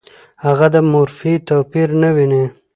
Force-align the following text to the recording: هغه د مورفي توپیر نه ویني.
هغه 0.45 0.67
د 0.75 0.77
مورفي 0.91 1.33
توپیر 1.49 1.87
نه 2.01 2.09
ویني. 2.15 2.43